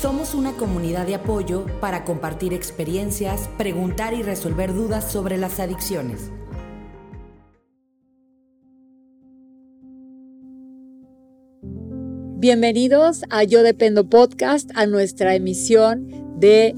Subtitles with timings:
[0.00, 6.30] Somos una comunidad de apoyo para compartir experiencias, preguntar y resolver dudas sobre las adicciones.
[12.38, 16.08] Bienvenidos a Yo Dependo Podcast, a nuestra emisión
[16.38, 16.74] de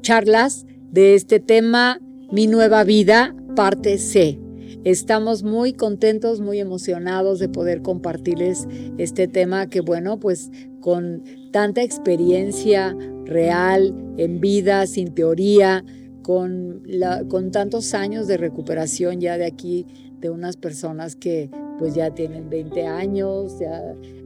[0.00, 2.00] charlas de este tema,
[2.32, 4.40] Mi Nueva Vida, parte C.
[4.82, 10.50] Estamos muy contentos, muy emocionados de poder compartirles este tema que, bueno, pues
[10.80, 11.22] con
[11.56, 15.86] tanta experiencia real, en vida, sin teoría,
[16.20, 16.82] con,
[17.30, 19.86] con tantos años de recuperación ya de aquí,
[20.20, 23.82] de unas personas que pues ya tienen 20 años, ya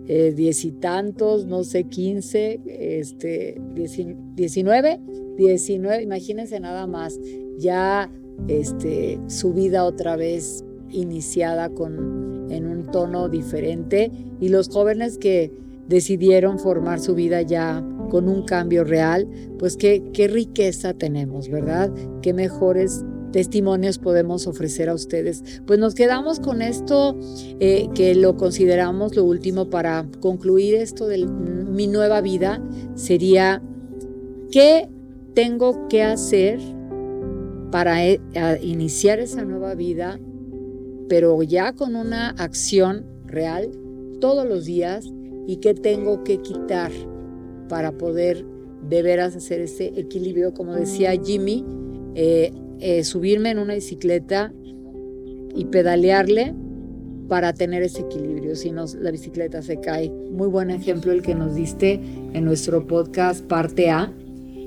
[0.08, 2.62] eh, diez y tantos, no sé, 15,
[2.98, 3.60] este,
[4.34, 5.00] 19,
[5.36, 7.16] 19, imagínense nada más,
[7.58, 8.10] ya
[8.48, 14.10] este, su vida otra vez iniciada con, en un tono diferente
[14.40, 20.02] y los jóvenes que decidieron formar su vida ya con un cambio real, pues qué,
[20.12, 21.92] qué riqueza tenemos, ¿verdad?
[22.22, 25.60] Qué mejores testimonios podemos ofrecer a ustedes.
[25.66, 27.18] Pues nos quedamos con esto
[27.58, 32.62] eh, que lo consideramos lo último para concluir esto de mi nueva vida.
[32.94, 33.60] Sería,
[34.52, 34.88] ¿qué
[35.34, 36.60] tengo que hacer
[37.72, 38.20] para eh,
[38.62, 40.20] iniciar esa nueva vida,
[41.08, 43.70] pero ya con una acción real
[44.20, 45.12] todos los días
[45.46, 46.92] y qué tengo que quitar
[47.68, 48.44] para poder
[48.88, 51.64] de veras hacer ese equilibrio, como decía Jimmy,
[52.14, 54.52] eh, eh, subirme en una bicicleta
[55.54, 56.54] y pedalearle
[57.28, 60.10] para tener ese equilibrio, si no la bicicleta se cae.
[60.10, 62.00] Muy buen ejemplo el que nos diste
[62.32, 64.12] en nuestro podcast parte A.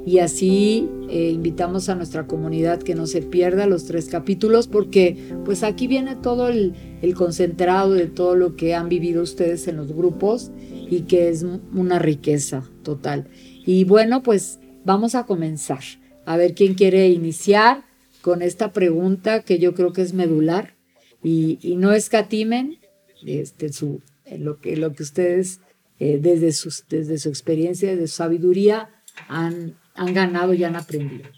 [0.06, 5.18] Y así eh, invitamos a nuestra comunidad que no se pierda los tres capítulos porque
[5.46, 9.78] pues aquí viene todo el, el concentrado de todo lo que han vivido ustedes en
[9.78, 10.52] los grupos
[10.90, 13.28] y que es una riqueza total.
[13.66, 15.84] Y bueno, pues vamos a comenzar.
[16.26, 17.86] A ver quién quiere iniciar
[18.22, 20.76] con esta pregunta que yo creo que es medular
[21.24, 22.80] y, no escatimen
[23.26, 24.02] este, su,
[24.38, 25.60] lo, que, lo que ustedes
[26.00, 28.90] eh, desde, sus, desde su experiencia, desde su sabiduría
[29.28, 31.30] han, han ganado y han aprendido.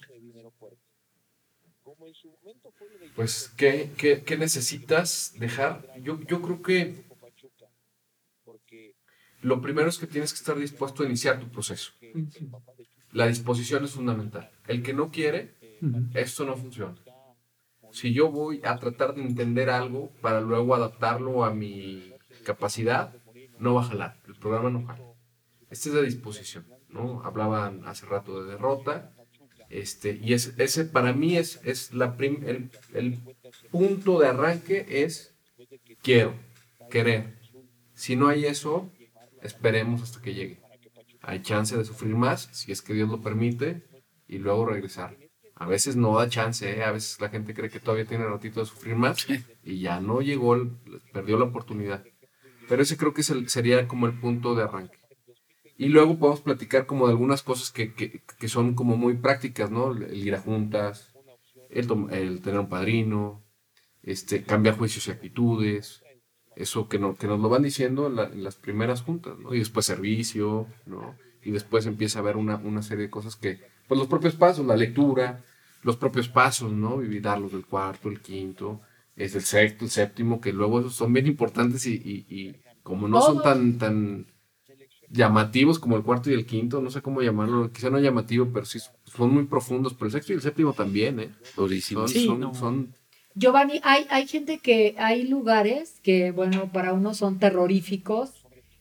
[3.15, 5.87] Pues, ¿qué, qué, necesitas dejar?
[6.03, 7.04] Yo, yo creo que
[9.45, 11.91] lo primero es que tienes que estar dispuesto a iniciar tu proceso.
[13.11, 14.49] La disposición es fundamental.
[14.67, 15.53] El que no quiere,
[16.15, 16.95] esto no funciona.
[17.91, 22.11] Si yo voy a tratar de entender algo para luego adaptarlo a mi
[22.43, 23.15] capacidad,
[23.59, 24.19] no va a jalar.
[24.27, 25.13] El programa no jala.
[25.69, 27.21] Esta es la disposición, ¿no?
[27.23, 29.13] Hablaban hace rato de derrota.
[29.69, 33.19] Este, y es, ese para mí es, es la el, el
[33.69, 35.35] punto de arranque es
[36.01, 36.33] quiero,
[36.89, 37.35] querer.
[37.93, 38.91] Si no hay eso,
[39.45, 40.59] esperemos hasta que llegue.
[41.21, 43.83] Hay chance de sufrir más, si es que Dios lo permite,
[44.27, 45.17] y luego regresar.
[45.55, 46.83] A veces no da chance, ¿eh?
[46.83, 49.25] a veces la gente cree que todavía tiene ratito de sufrir más
[49.63, 50.57] y ya no llegó,
[51.13, 52.03] perdió la oportunidad.
[52.67, 54.99] Pero ese creo que sería como el punto de arranque.
[55.77, 59.91] Y luego podemos platicar como de algunas cosas que, que, son como muy prácticas, ¿no?
[59.91, 61.13] El ir a juntas,
[61.69, 63.45] el, el tener un padrino,
[64.01, 66.01] este, cambiar juicios y actitudes,
[66.55, 69.53] eso que, no, que nos lo van diciendo en, las primeras juntas, ¿no?
[69.53, 71.15] Y después servicio, ¿no?
[71.43, 74.65] Y después empieza a haber una, una, serie de cosas que, pues los propios pasos,
[74.65, 75.43] la lectura,
[75.83, 77.03] los propios pasos, ¿no?
[77.03, 78.81] Y darlos del cuarto, el quinto,
[79.15, 83.21] es el sexto, el séptimo, que luego esos son bien importantes y, y, como no
[83.21, 84.27] son tan, tan
[85.09, 88.65] llamativos como el cuarto y el quinto, no sé cómo llamarlo, quizá no llamativo, pero
[88.65, 91.31] sí son muy profundos, pero el sexto y el séptimo también, ¿eh?
[91.55, 92.95] Son, son, son
[93.35, 98.31] Giovanni, hay, hay gente que, hay lugares que, bueno, para unos son terroríficos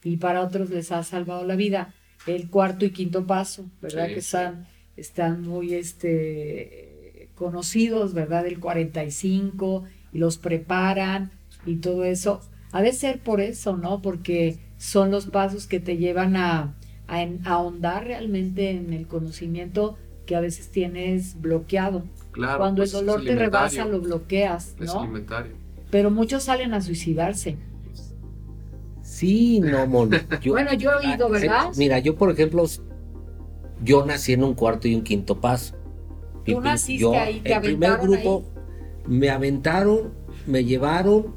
[0.04, 1.92] y para otros les ha salvado la vida.
[2.26, 4.06] El cuarto y quinto paso, ¿verdad?
[4.06, 8.46] que están, están muy este, conocidos, ¿verdad?
[8.46, 11.32] El 45 y los preparan
[11.66, 12.40] y todo eso.
[12.70, 14.02] Ha de ser por eso, ¿no?
[14.02, 16.76] Porque son los pasos que te llevan a,
[17.08, 22.04] a, a ahondar realmente en el conocimiento que a veces tienes bloqueado.
[22.34, 24.84] Cuando el pues, dolor te rebasa, lo bloqueas, ¿no?
[24.84, 25.52] Es alimentario.
[25.90, 27.56] Pero muchos salen a suicidarse.
[29.02, 30.16] Sí, no, mono.
[30.46, 31.70] bueno, yo he oído, ¿verdad?
[31.76, 32.64] Mira, yo, por ejemplo,
[33.82, 35.76] yo nací en un cuarto y un quinto paso.
[36.44, 38.44] Tú naciste ahí, te El primer grupo
[39.06, 40.12] me aventaron,
[40.46, 41.36] me llevaron,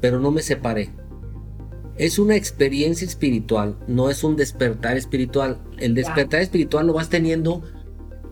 [0.00, 0.90] pero no me separé.
[1.96, 5.62] Es una experiencia espiritual, no es un despertar espiritual.
[5.78, 7.62] El despertar espiritual lo vas teniendo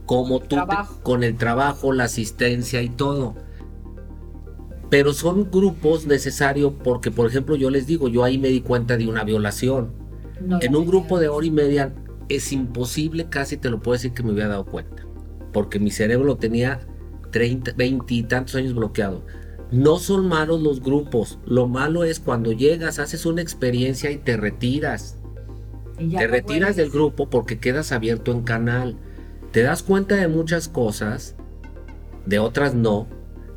[0.06, 0.56] como tú
[1.02, 3.34] con el trabajo, la asistencia y todo.
[4.90, 8.96] Pero son grupos necesarios porque, por ejemplo, yo les digo, yo ahí me di cuenta
[8.96, 9.92] de una violación.
[10.60, 11.94] en un grupo de hora y media
[12.28, 15.06] es imposible, casi te lo puedo decir que me hubiera dado cuenta.
[15.52, 16.80] Porque mi cerebro lo tenía
[17.30, 19.24] 30, 20 y tantos años bloqueado.
[19.70, 21.38] No son malos los grupos.
[21.44, 25.18] Lo malo es cuando llegas, haces una experiencia y te retiras.
[25.96, 28.96] te retiras del grupo porque quedas abierto en canal.
[29.54, 31.36] Te das cuenta de muchas cosas,
[32.26, 33.06] de otras no,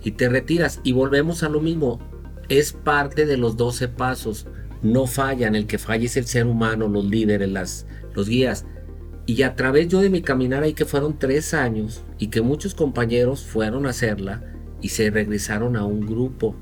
[0.03, 0.79] y te retiras.
[0.83, 1.99] Y volvemos a lo mismo.
[2.49, 4.45] Es parte de los 12 pasos.
[4.83, 5.55] No fallan.
[5.55, 8.67] El que falla es el ser humano, los líderes, las, los guías.
[9.25, 12.75] Y a través yo de mi caminar ahí que fueron tres años y que muchos
[12.75, 14.43] compañeros fueron a hacerla
[14.79, 16.55] y se regresaron a un grupo.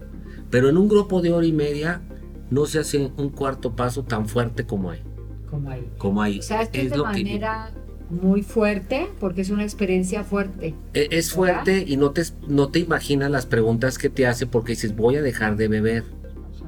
[0.50, 2.02] Pero en un grupo de hora y media
[2.50, 5.04] no se hace un cuarto paso tan fuerte como ahí.
[5.50, 5.92] Como ahí.
[5.98, 6.40] Como ahí.
[6.40, 7.74] O sea, esto es, de manera
[8.10, 10.76] muy fuerte porque es una experiencia fuerte.
[10.94, 14.74] E, es, fuerte y no te, no te imaginas las preguntas que te hace porque
[14.74, 16.04] dices voy a dejar de beber.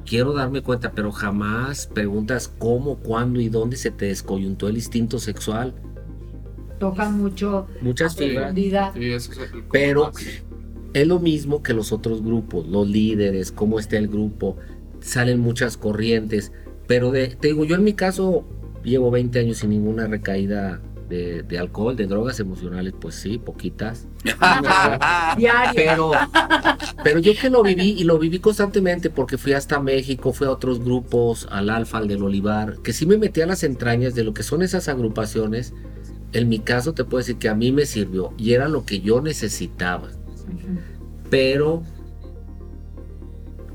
[0.04, 5.18] Quiero darme cuenta, pero jamás preguntas cómo, cuándo y dónde se te descoyuntó el instinto
[5.18, 5.74] sexual
[6.78, 8.54] tocan mucho muchas fibras
[9.70, 10.12] pero
[10.94, 14.56] es lo mismo que los otros grupos los líderes cómo está el grupo
[15.00, 16.52] salen muchas corrientes
[16.86, 18.44] pero de, te digo yo en mi caso
[18.84, 24.06] llevo 20 años sin ninguna recaída de, de, alcohol, de drogas emocionales, pues sí, poquitas.
[25.74, 26.12] pero,
[27.02, 30.50] pero yo que lo viví y lo viví constantemente porque fui hasta México, fui a
[30.50, 34.24] otros grupos, al Alfa, al del Olivar, que sí me metí a las entrañas de
[34.24, 35.72] lo que son esas agrupaciones
[36.32, 39.00] en mi caso te puedo decir que a mí me sirvió y era lo que
[39.00, 40.08] yo necesitaba.
[41.30, 41.82] Pero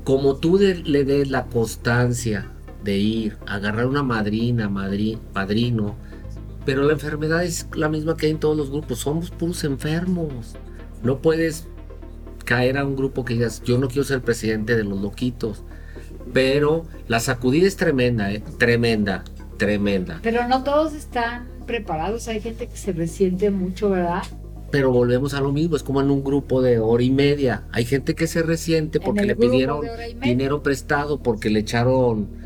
[0.04, 2.50] como tú le des la constancia
[2.82, 5.96] de ir, agarrar una madrina, madri, padrino,
[6.64, 10.56] pero la enfermedad es la misma que hay en todos los grupos, somos puros enfermos.
[11.02, 11.68] No puedes
[12.44, 15.62] caer a un grupo que digas, yo no quiero ser presidente de los loquitos.
[16.32, 18.42] Pero la sacudida es tremenda, ¿eh?
[18.58, 19.24] tremenda,
[19.58, 20.20] tremenda.
[20.22, 24.22] Pero no todos están preparados, hay gente que se resiente mucho, ¿verdad?
[24.70, 27.64] Pero volvemos a lo mismo, es como en un grupo de hora y media.
[27.70, 29.82] Hay gente que se resiente porque le pidieron
[30.20, 32.43] dinero prestado, porque le echaron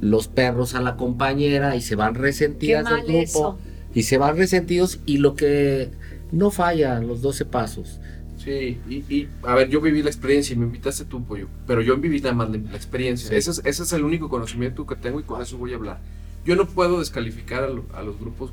[0.00, 3.58] los perros a la compañera y se van resentidas del grupo.
[3.94, 5.90] Y se van resentidos y lo que
[6.30, 8.00] no falla, los 12 pasos.
[8.36, 11.96] Sí, y, a ver, yo viví la experiencia y me invitaste tú, pollo, pero yo
[11.96, 13.36] viví nada más la, experiencia.
[13.36, 16.00] Ese, es, ese es el único conocimiento que tengo y con eso voy a hablar.
[16.44, 18.52] Yo no puedo descalificar a, los grupos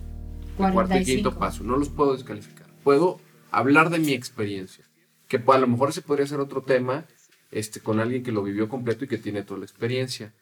[0.57, 2.67] de cuarto y quinto paso, no los puedo descalificar.
[2.83, 3.19] Puedo
[3.51, 4.85] hablar de mi experiencia,
[5.27, 7.05] que a lo mejor se podría hacer otro tema
[7.51, 10.33] este, con alguien que lo vivió completo y que tiene toda la experiencia.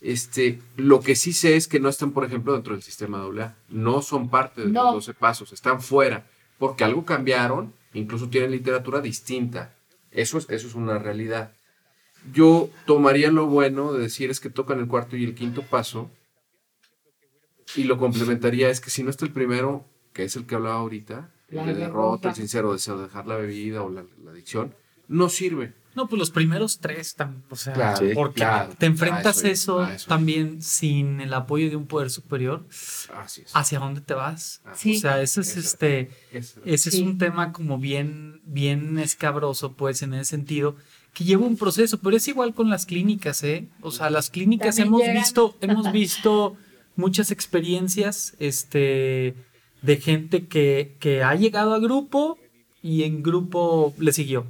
[0.00, 3.56] Este, lo que sí sé es que no están, por ejemplo, dentro del sistema AA.
[3.68, 6.26] No son parte de los 12 pasos, están fuera,
[6.58, 9.74] porque algo cambiaron, incluso tienen literatura distinta.
[10.10, 11.52] Eso es, eso es una realidad.
[12.32, 16.10] Yo tomaría lo bueno de decir es que tocan el cuarto y el quinto paso,
[17.76, 20.76] y lo complementaría es que si no está el primero, que es el que hablaba
[20.76, 24.74] ahorita, la de derrota, el sincero deseo de dejar la bebida o la, adicción,
[25.08, 25.74] no sirve.
[25.94, 27.14] No, pues los primeros tres,
[27.50, 28.44] o sea, porque
[28.78, 32.64] te enfrentas eso, también sin el apoyo de un poder superior.
[33.52, 34.60] ¿Hacia dónde te vas?
[34.66, 40.14] O sea, ese es este, ese es un tema como bien, bien escabroso, pues, en
[40.14, 40.76] ese sentido,
[41.12, 43.68] que lleva un proceso, pero es igual con las clínicas, ¿eh?
[43.80, 46.56] O sea, las clínicas hemos visto, hemos visto
[46.96, 49.34] muchas experiencias este,
[49.82, 52.36] de gente que, que ha llegado a grupo
[52.82, 54.46] y en grupo le siguió.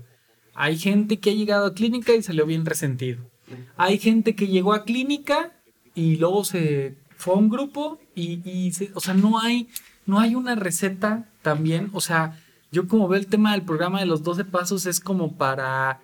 [0.55, 3.31] Hay gente que ha llegado a clínica y salió bien resentido.
[3.77, 5.53] Hay gente que llegó a clínica
[5.95, 9.69] y luego se fue a un grupo y, y o sea, no hay,
[10.07, 11.91] no hay una receta también.
[11.93, 12.39] O sea,
[12.73, 16.01] yo como veo el tema del programa de los 12 pasos es como para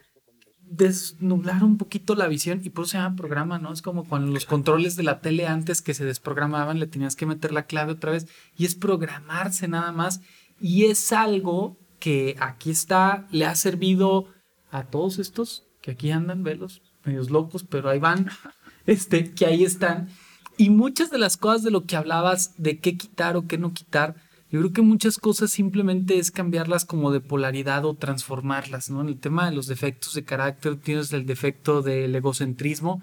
[0.71, 3.73] desnublar un poquito la visión y por eso se llama programa, ¿no?
[3.73, 7.27] Es como cuando los controles de la tele antes que se desprogramaban le tenías que
[7.27, 10.21] meter la clave otra vez y es programarse nada más
[10.61, 14.29] y es algo que aquí está, le ha servido
[14.71, 18.29] a todos estos que aquí andan, velos, medios locos, pero ahí van,
[18.87, 20.09] este, que ahí están.
[20.57, 23.73] Y muchas de las cosas de lo que hablabas, de qué quitar o qué no
[23.73, 24.17] quitar,
[24.51, 29.01] yo creo que muchas cosas simplemente es cambiarlas como de polaridad o transformarlas, ¿no?
[29.01, 33.01] En el tema de los defectos de carácter, tienes el defecto del egocentrismo.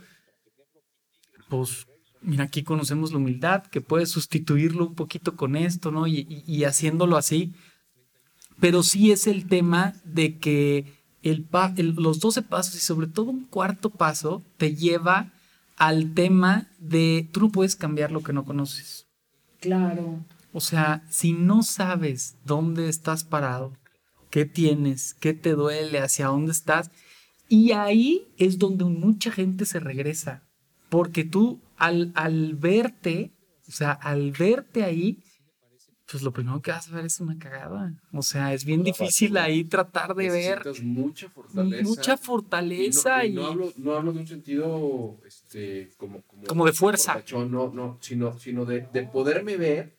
[1.47, 1.87] Pues,
[2.21, 6.05] mira, aquí conocemos la humildad, que puedes sustituirlo un poquito con esto, ¿no?
[6.05, 7.53] Y, haciéndolo así.
[8.59, 10.96] Pero sí es el tema de que
[11.29, 15.33] el, los 12 pasos y sobre todo un cuarto paso te lleva
[15.77, 19.07] al tema de tú no puedes cambiar lo que no conoces.
[19.59, 20.25] Claro.
[20.53, 23.73] O sea, si no sabes dónde estás parado,
[24.29, 26.91] qué tienes, qué te duele, hacia dónde estás,
[27.47, 30.43] y ahí es donde mucha gente se regresa.
[30.89, 33.33] Porque tú al, al verte,
[33.67, 35.23] o sea, al verte ahí,
[36.09, 37.93] pues lo primero que vas a ver es una cagada.
[38.13, 40.63] O sea, es bien difícil ahí tratar de ver.
[40.81, 41.83] mucha fortaleza.
[41.83, 43.25] Mucha fortaleza.
[43.25, 47.21] Y no, hablo, no hablo, de un sentido este, como, como, de fuerza.
[47.33, 49.97] no, no, sino, sino de, de, poderme ver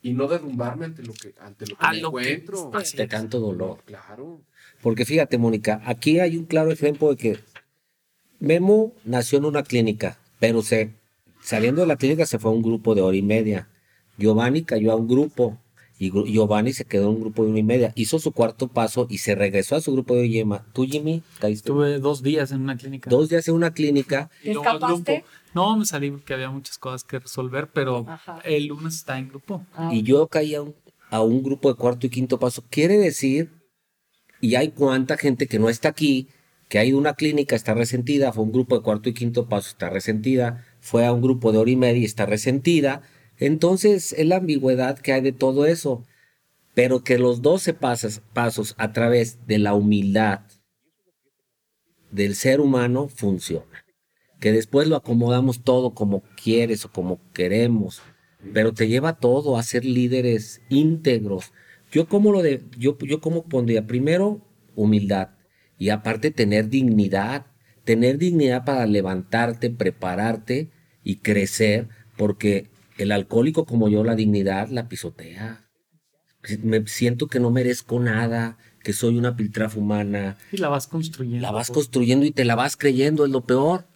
[0.00, 2.70] y no derrumbarme ante lo que, ante lo que me encuentro.
[2.72, 3.82] ante tanto dolor.
[3.84, 4.42] Claro.
[4.80, 7.40] Porque fíjate, Mónica, aquí hay un claro ejemplo de que
[8.38, 10.92] Memo nació en una clínica, pero se,
[11.42, 13.68] saliendo de la clínica se fue a un grupo de hora y media
[14.18, 15.58] Giovanni cayó a un grupo
[15.98, 17.92] y Giovanni se quedó en un grupo de una y media.
[17.94, 20.66] Hizo su cuarto paso y se regresó a su grupo de Yema.
[20.74, 21.70] ¿Tú, Jimmy, caíste?
[21.70, 23.08] Estuve dos días en una clínica.
[23.08, 24.30] Dos días en una clínica.
[24.42, 25.24] ¿Te escapaste?
[25.54, 28.04] No, me salí porque había muchas cosas que resolver, pero
[28.44, 29.64] el lunes está en grupo.
[29.74, 29.88] Ah.
[29.90, 30.74] Y yo caí a un,
[31.08, 32.62] a un grupo de cuarto y quinto paso.
[32.68, 33.50] Quiere decir,
[34.42, 36.28] y hay cuánta gente que no está aquí,
[36.68, 39.48] que ha ido a una clínica, está resentida, fue un grupo de cuarto y quinto
[39.48, 43.00] paso, está resentida, fue a un grupo de hora y media y está resentida
[43.38, 46.04] entonces es la ambigüedad que hay de todo eso,
[46.74, 50.40] pero que los 12 pasos, pasos a través de la humildad
[52.10, 53.82] del ser humano funcionan.
[54.40, 58.02] Que después lo acomodamos todo como quieres o como queremos,
[58.52, 61.52] pero te lleva todo a ser líderes íntegros.
[61.90, 64.42] Yo como lo de, yo, yo como pondría primero
[64.74, 65.30] humildad
[65.78, 67.46] y aparte tener dignidad,
[67.84, 70.70] tener dignidad para levantarte, prepararte
[71.02, 75.62] y crecer, porque el alcohólico como yo, la dignidad la pisotea.
[76.62, 80.36] Me siento que no merezco nada, que soy una piltrafa humana.
[80.52, 81.42] Y la vas construyendo.
[81.42, 83.86] La vas construyendo y te la vas creyendo, es lo peor.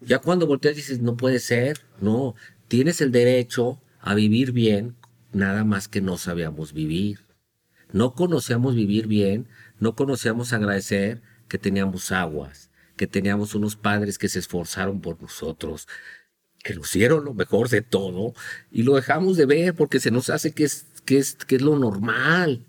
[0.00, 2.34] Ya cuando volteas dices, no puede ser, no,
[2.68, 4.96] tienes el derecho a vivir bien,
[5.32, 7.20] nada más que no sabíamos vivir.
[7.92, 9.48] No conocíamos vivir bien,
[9.78, 15.86] no conocíamos agradecer que teníamos aguas, que teníamos unos padres que se esforzaron por nosotros,
[16.66, 18.34] que nos dieron lo mejor de todo
[18.72, 21.62] y lo dejamos de ver porque se nos hace que es, que es, que es
[21.62, 22.64] lo normal.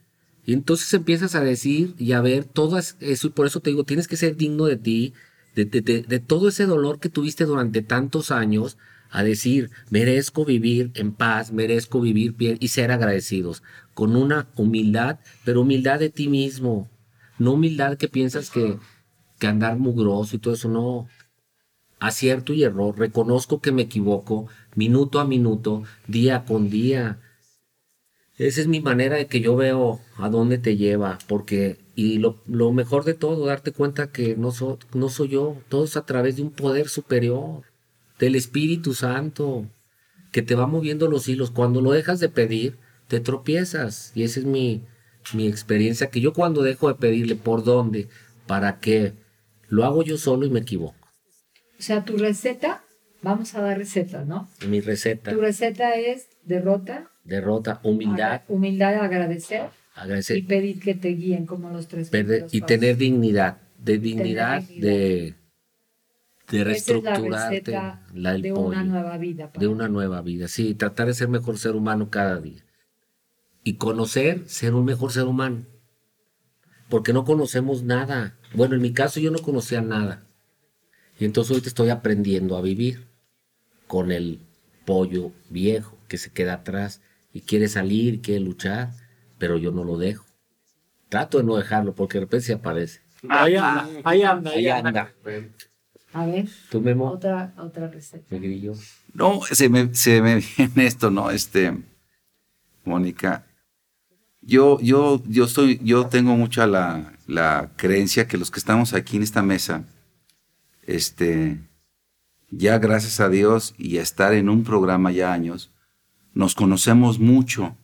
[0.46, 3.86] Y entonces empiezas a decir y a ver todo eso, y por eso te digo,
[3.86, 5.14] tienes que ser digno de ti,
[5.56, 8.78] de, de, todo ese dolor que tuviste durante tantos años,
[9.10, 13.64] a decir, merezco vivir en paz, merezco vivir bien y ser agradecidos,
[13.96, 16.88] con una humildad, pero humildad de ti mismo,
[17.40, 18.78] no humildad que piensas que,
[19.40, 21.08] que andar mugroso y todo eso, no,
[22.00, 27.20] acierto y error, reconozco que me equivoco minuto a minuto, día con día.
[28.38, 32.38] Esa es mi manera de que yo veo a dónde te lleva, porque, y lo,
[32.72, 36.52] mejor de todo, darte cuenta que no, soy yo, todo es a través de un
[36.52, 37.64] poder superior,
[38.20, 39.66] del Espíritu Santo,
[40.32, 41.50] que te va moviendo los hilos.
[41.50, 42.78] Cuando lo dejas de pedir,
[43.08, 44.84] te tropiezas, y esa es mi,
[45.34, 48.08] mi experiencia, que yo cuando dejo de pedirle por dónde,
[48.46, 49.14] para qué,
[49.68, 51.07] lo hago yo solo y me equivoco.
[51.80, 52.84] O sea, tu receta,
[53.22, 54.50] vamos a dar recetas, ¿no?
[54.68, 55.32] Mi receta.
[55.32, 57.12] Tu receta es derrota.
[57.24, 58.42] Derrota, humildad.
[58.48, 59.70] humildad, agradecer.
[59.94, 60.38] Agradecer.
[60.38, 62.10] Y pedir que te guíen como los tres.
[62.52, 63.58] y tener dignidad.
[63.78, 65.36] De dignidad, de,
[66.50, 67.72] de reestructurarte.
[68.14, 69.52] la, de una nueva vida.
[69.58, 70.74] De una nueva vida, sí.
[70.74, 72.64] Tratar de ser mejor ser humano cada día.
[73.64, 75.66] Y conocer, ser un mejor ser humano.
[76.90, 78.38] Porque no conocemos nada.
[78.56, 80.27] Bueno, en mi caso yo no conocía nada
[81.20, 83.08] y entonces hoy te estoy aprendiendo a vivir
[83.88, 84.40] con el
[84.86, 87.02] pollo viejo que se queda atrás
[87.34, 88.92] y quiere salir, quiere luchar,
[89.38, 90.26] pero yo no lo dejo.
[91.10, 93.02] Trato de no dejarlo porque de repente se aparece.
[93.30, 95.14] Ahí anda, ahí anda, ahí anda.
[96.14, 97.12] A ver, ¿Tú, Memo?
[97.12, 98.26] Otra, otra receta.
[99.14, 101.32] No, se me, se me viene esto, ¿no?
[101.32, 101.78] Este,
[102.86, 103.46] Mónica,
[104.42, 109.18] yo, yo, yo, estoy, yo tengo mucha la, la creencia que los que estamos aquí
[109.18, 109.84] en esta mesa,
[110.88, 111.60] este,
[112.50, 115.72] ya gracias a Dios y estar en un programa ya años,
[116.34, 117.76] nos conocemos mucho.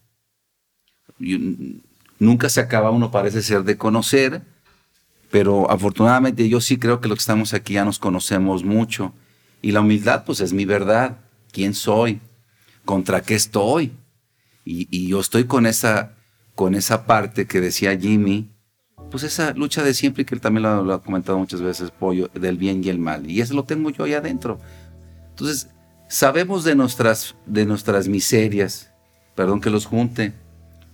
[2.18, 4.42] nunca se acaba uno, parece ser, de conocer,
[5.30, 9.14] pero afortunadamente yo sí creo que los que estamos aquí ya nos conocemos mucho.
[9.62, 11.18] Y la humildad, pues es mi verdad.
[11.52, 12.20] ¿Quién soy?
[12.86, 13.94] ¿Contra qué estoy?
[14.66, 16.16] Y, y yo estoy con esa,
[16.56, 18.53] con esa parte que decía Jimmy,
[19.12, 22.58] pues esa lucha de siempre que él también lo, ha comentado muchas veces, Pollo, del
[22.58, 23.30] bien y el mal.
[23.30, 24.60] Y eso lo tengo yo ahí adentro.
[25.30, 25.70] Entonces,
[26.08, 28.92] sabemos de nuestras, de nuestras miserias,
[29.36, 30.34] perdón que los junte,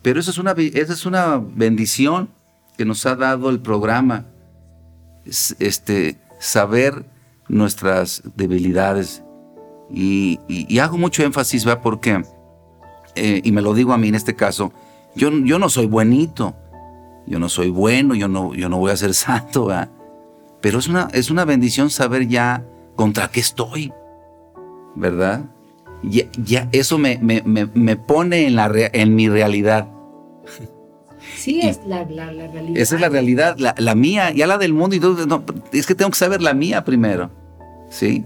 [0.02, 2.30] pero eso es una, esa es una bendición
[2.78, 4.26] que nos ha dado el programa.
[5.60, 7.06] Este, saber
[7.48, 9.22] nuestras debilidades.
[9.92, 10.40] Y,
[10.80, 11.82] hago mucho énfasis, ¿va?
[11.82, 12.24] Porque,
[13.16, 14.72] eh, y me lo digo a mí en este caso,
[15.16, 16.56] yo, yo no soy buenito
[17.30, 19.70] yo no soy bueno, yo no, yo no voy a ser santo,
[20.62, 23.94] pero es una, es una bendición saber ya contra qué estoy,
[24.96, 25.46] ¿verdad?
[26.02, 29.88] ya, eso me, me, pone en, la, en mi realidad.
[31.36, 32.78] Sí, es la, realidad.
[32.78, 34.96] Esa es la realidad, la, mía, ya la del mundo.
[34.96, 37.30] Y todo, no, es que tengo que saber la mía primero.
[37.90, 38.26] ¿Sí?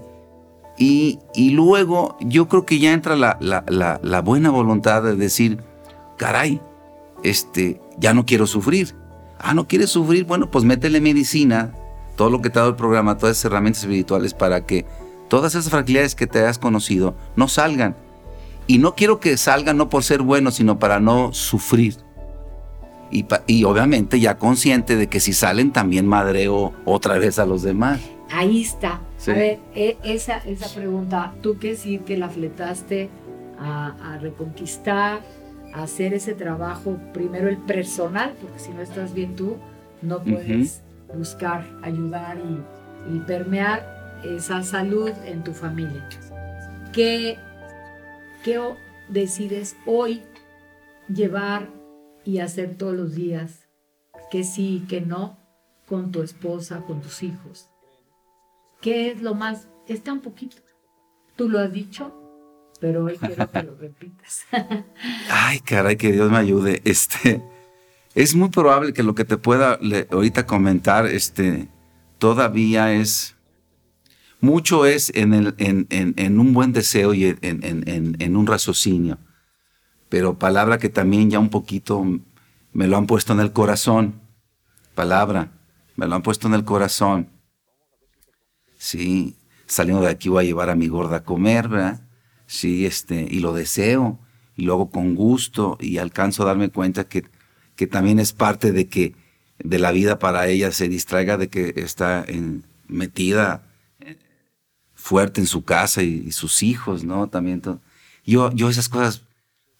[0.78, 5.60] Y, y luego yo creo que ya entra la, la, buena voluntad de decir,
[6.18, 6.60] caray,
[7.24, 8.96] este, ya no quiero sufrir.
[9.40, 11.74] Ah, no quieres sufrir, bueno, pues métele medicina,
[12.16, 14.86] todo lo que te ha dado el programa, todas esas herramientas espirituales para que
[15.28, 17.96] todas esas fragilidades que te has conocido no salgan.
[18.68, 21.98] Y no quiero que salgan no por ser buenos, sino para no sufrir.
[23.12, 27.62] Y, y, obviamente ya consciente de que si salen también madreo otra vez a los
[27.62, 28.00] demás.
[28.32, 29.02] Ahí está.
[29.28, 33.10] A ver, e, esa, esa pregunta, tú que sí que la fletaste
[33.60, 35.22] a, reconquistar,
[35.74, 39.58] hacer ese trabajo, primero el personal, porque si no estás bien tú,
[40.02, 40.82] no puedes
[41.14, 46.08] buscar ayudar y, permear esa salud en tu familia.
[46.94, 47.38] ¿Qué,
[48.44, 48.62] ¿Qué
[49.10, 50.24] decides hoy
[51.10, 51.68] llevar
[52.24, 53.68] y hacer todos los días?
[54.32, 55.38] Que sí, que no,
[55.88, 57.70] con tu esposa, con tus hijos.
[58.82, 59.68] ¿Qué es lo más?
[59.88, 60.58] Está un poquito.
[61.36, 62.23] Tú lo has dicho,
[62.84, 64.42] pero hoy quiero que lo repitas.
[65.30, 66.82] Ay, caray, que Dios me ayude.
[66.84, 67.42] Este,
[68.14, 69.80] es muy probable que lo que te pueda
[70.12, 71.70] ahorita comentar, este,
[72.18, 73.38] todavía es,
[74.42, 79.18] mucho es en, el, en, en, un buen deseo y en, un raciocinio,
[80.10, 82.04] pero palabra que también ya un poquito
[82.74, 84.20] me lo han puesto en el corazón,
[84.94, 85.54] palabra,
[85.96, 87.30] me lo han puesto en el corazón.
[88.78, 89.38] Sí,
[89.68, 92.04] saliendo de aquí voy a llevar a mi gorda a comer, ¿verdad?
[92.48, 94.20] Sí, este, y lo deseo,
[94.56, 97.26] y luego con gusto, y alcanzo a darme cuenta que,
[97.76, 99.16] que también es parte de que
[99.60, 102.26] de la vida para ella se distraiga de que está
[102.88, 103.64] metida
[104.00, 104.18] eh,
[104.94, 107.28] fuerte en su casa y, sus hijos, ¿no?
[107.28, 107.62] También
[108.26, 109.24] yo, yo esas cosas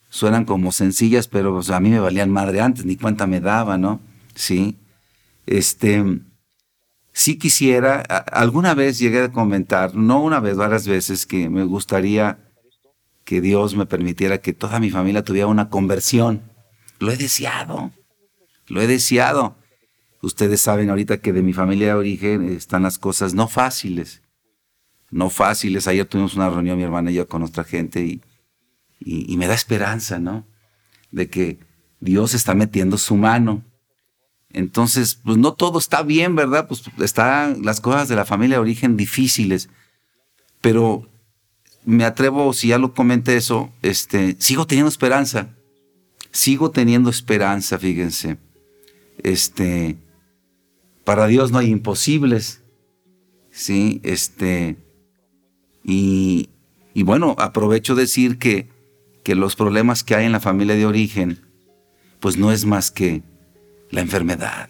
[0.10, 4.00] suenan como sencillas, pero a mí me valían madre antes, ni cuenta me daba, ¿no?
[4.36, 4.78] Sí.
[5.46, 6.22] Este,
[7.12, 12.38] sí quisiera, alguna vez llegué a comentar, no una vez, varias veces, que me gustaría
[13.24, 16.42] que Dios me permitiera que toda mi familia tuviera una conversión.
[17.00, 17.92] Lo he deseado,
[18.68, 19.56] lo he deseado.
[20.22, 24.22] Ustedes saben ahorita que de mi familia de origen están las cosas no fáciles,
[25.12, 25.88] no fáciles.
[25.88, 28.22] Ayer tuvimos una reunión, mi hermana y yo, con nuestra gente y,
[29.00, 30.46] y me da esperanza, ¿no?
[31.12, 31.60] De que
[32.00, 33.64] Dios está metiendo su mano
[34.54, 36.68] entonces, pues no todo está bien, ¿verdad?
[36.68, 39.70] Pues están las cosas de la familia de origen difíciles.
[40.62, 41.10] Pero
[41.86, 45.50] me atrevo, si ya lo comenté eso, este, sigo teniendo esperanza.
[46.32, 48.38] Sigo teniendo esperanza, fíjense.
[49.22, 49.98] Este,
[51.04, 52.64] para Dios no hay imposibles.
[53.52, 54.78] Sí, este,
[55.84, 56.50] y,
[56.94, 58.70] y bueno, aprovecho decir que,
[59.24, 61.40] que los problemas que hay en la familia de origen,
[62.20, 63.22] pues no es más que
[63.92, 64.70] la enfermedad.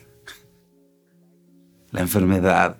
[1.92, 2.78] La enfermedad.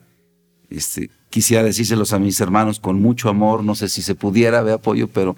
[0.70, 4.74] Este, quisiera decírselos a mis hermanos con mucho amor, no sé si se pudiera, ve
[4.74, 5.36] apoyo, pero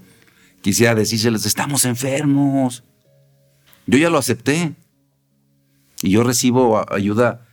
[0.60, 2.84] quisiera decírselos, estamos enfermos.
[3.88, 4.74] Yo ya lo acepté.
[6.02, 7.48] Y yo recibo ayuda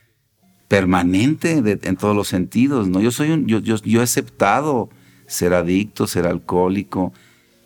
[0.66, 2.88] permanente en todos los sentidos.
[2.88, 3.00] ¿no?
[3.00, 4.90] Yo, soy un, yo, yo, yo he aceptado
[5.28, 7.12] ser adicto, ser alcohólico,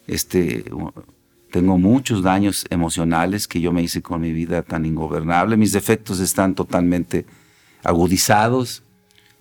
[0.07, 0.63] este,
[1.51, 5.57] tengo muchos daños emocionales que yo me hice con mi vida tan ingobernable.
[5.57, 7.25] Mis defectos están totalmente
[7.83, 8.83] agudizados.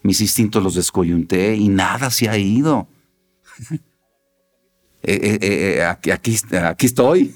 [0.05, 2.87] Mis instintos los descoyunté y nada se ha ido.
[5.07, 7.35] Eh, eh, eh, aquí, aquí, estoy.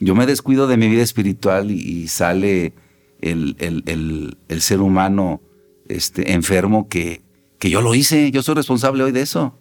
[0.00, 2.72] Yo me descuido de mi vida espiritual y, sale
[3.20, 5.42] el, el, ser humano
[5.90, 7.20] este, enfermo que,
[7.58, 8.30] que yo lo hice.
[8.30, 9.58] Yo soy responsable hoy de eso.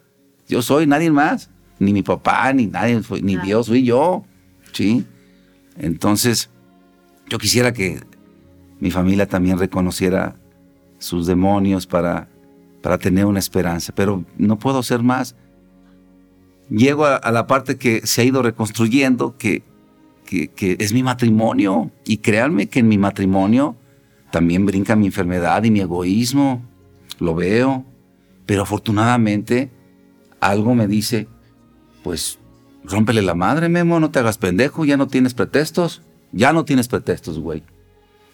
[0.47, 4.23] Yo soy nadie más ni mi papá, ni nadie, ni Dios, fui yo.
[4.71, 5.05] ¿sí?
[5.77, 6.49] Entonces,
[7.27, 7.99] yo quisiera que
[8.79, 10.37] mi familia también reconociera
[11.03, 12.29] sus demonios para,
[12.81, 15.35] para tener una esperanza, pero no puedo hacer más.
[16.69, 19.63] Llego a, la parte que se ha ido reconstruyendo, que,
[20.25, 21.91] que, es mi matrimonio.
[22.05, 23.75] Y créanme que en mi matrimonio
[24.31, 26.61] también brinca mi enfermedad y mi egoísmo.
[27.19, 27.85] Lo veo.
[28.45, 29.71] Pero afortunadamente
[30.39, 31.27] algo me dice,
[32.01, 32.39] pues
[32.83, 36.87] rómpele la madre, Memo, no te hagas pendejo, ya no tienes pretextos, ya no tienes
[36.87, 37.63] pretextos, güey.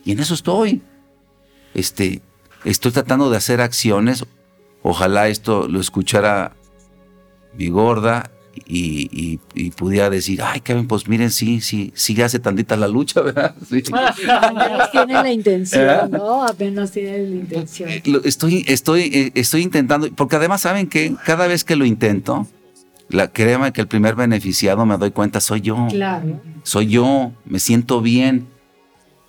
[0.06, 0.82] Y en eso estoy.
[1.74, 2.22] Este,
[2.66, 4.26] estoy tratando de hacer acciones.
[4.82, 6.56] Ojalá esto lo escuchara
[7.54, 8.32] mi gorda
[8.66, 9.40] y,
[9.78, 13.56] pudiera decir, ay, Kevin, pues miren, sí, sí, sí hace tantita la lucha, ¿verdad?
[13.68, 13.84] Sí.
[13.94, 16.10] Apenas tiene la intención, ¿Eh?
[16.10, 16.46] ¿no?
[16.46, 17.90] Apenas tiene la intención.
[18.24, 22.48] Estoy, estoy, eh, estoy intentando, porque además saben que cada vez que lo intento,
[23.10, 25.88] La, créeme que el primer beneficiado me doy cuenta soy yo.
[25.90, 26.42] Claro.
[26.64, 28.48] Soy yo, me siento bien.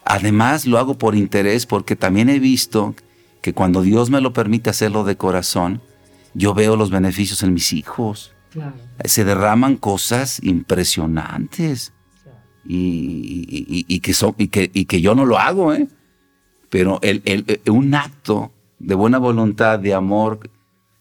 [0.04, 2.94] Además lo hago por interés porque también he visto
[3.40, 5.80] que cuando Dios me lo permite hacerlo de corazón,
[6.34, 8.32] yo veo los beneficios en mis hijos.
[8.50, 8.74] Claro.
[9.04, 11.92] Se derraman cosas impresionantes.
[12.66, 15.88] Y, que son, y, que, y que yo no lo hago, ¿eh?
[16.68, 20.50] Pero el, el, un acto de buena voluntad, de amor,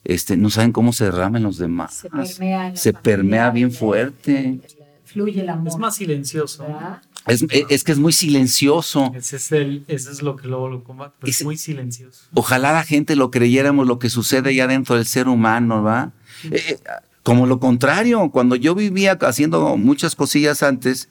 [0.03, 1.93] este, no saben cómo se derrama en los demás.
[1.93, 4.61] Se permea, se permea bien fuerte.
[5.03, 5.67] Fluye el amor.
[5.67, 6.65] Es más silencioso.
[7.27, 9.11] Es, es, que es muy silencioso.
[9.15, 12.25] Ese es, el, ese es lo que luego lo combate, es, muy silencioso.
[12.33, 16.13] Ojalá la gente lo creyéramos lo que sucede ya dentro del ser humano, ¿va?
[16.45, 16.79] Eh, eh,
[17.23, 21.09] como lo contrario, cuando yo vivía haciendo muchas cosillas antes,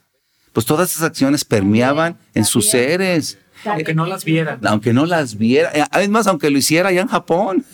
[0.53, 3.38] pues todas esas acciones permeaban en sus seres.
[3.64, 4.59] Aunque no las viera.
[4.64, 5.71] Aunque no las viera.
[5.90, 7.64] Además, aunque lo hiciera allá en Japón.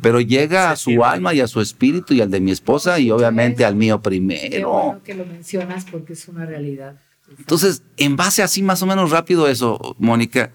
[0.00, 3.10] Pero llega a su alma y a su espíritu y al de mi esposa y
[3.10, 4.50] obviamente al mío primero.
[4.50, 7.00] Qué bueno que lo mencionas porque es una realidad.
[7.38, 10.52] Entonces, en base así más o menos rápido eso, Mónica,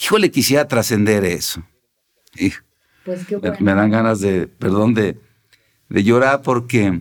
[0.00, 1.62] híjole, quisiera trascender eso.
[3.04, 3.56] Pues qué bueno.
[3.60, 5.18] me, dan ganas de, perdón, de,
[5.88, 7.00] de llorar porque,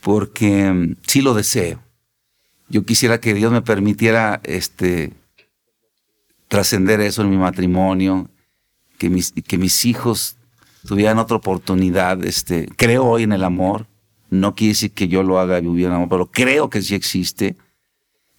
[0.00, 1.82] porque mm, sí lo deseo.
[2.68, 5.12] Yo quisiera que Dios me permitiera este,
[6.48, 8.30] trascender eso en mi matrimonio,
[8.98, 10.36] que mis, que mis hijos
[10.86, 12.24] tuvieran otra oportunidad.
[12.24, 13.86] Este, creo hoy en el amor.
[14.30, 17.56] No quiere decir que yo lo haga vivir en amor, pero creo que sí existe.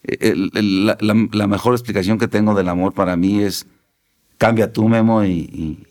[0.03, 3.65] La, mejor explicación que tengo del amor para mí es
[4.37, 5.87] cambia tú, Memo, y,